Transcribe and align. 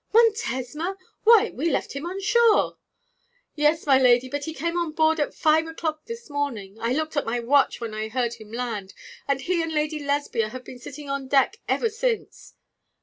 'Montesma! 0.15 0.97
Why, 1.25 1.51
we 1.53 1.69
left 1.69 1.93
him 1.95 2.07
on 2.07 2.19
shore!' 2.19 2.79
'Yes, 3.53 3.85
my 3.85 3.99
lady, 3.99 4.27
but 4.29 4.45
he 4.45 4.51
came 4.55 4.75
on 4.75 4.93
board 4.93 5.19
at 5.19 5.31
five 5.35 5.67
o'clock 5.67 6.05
this 6.05 6.27
morning. 6.27 6.75
I 6.81 6.91
looked 6.91 7.15
at 7.15 7.23
my 7.23 7.39
watch 7.39 7.79
when 7.79 7.93
I 7.93 8.07
heard 8.09 8.33
him 8.33 8.51
land, 8.51 8.95
and 9.27 9.41
he 9.41 9.61
and 9.61 9.71
Lady 9.71 9.99
Lesbia 9.99 10.49
have 10.49 10.63
been 10.63 10.79
sitting 10.79 11.07
on 11.07 11.27
deck 11.27 11.57
ever 11.69 11.87
since.' 11.91 12.55